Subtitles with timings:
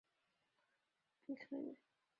[0.03, 1.77] 他们语言也变成乌兹别克语。